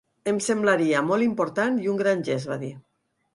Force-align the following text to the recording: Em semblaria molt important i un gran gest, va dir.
Em 0.29 0.37
semblaria 0.45 1.03
molt 1.09 1.25
important 1.25 1.77
i 1.85 1.91
un 1.93 2.01
gran 2.01 2.25
gest, 2.31 2.51
va 2.55 2.59
dir. 2.65 2.73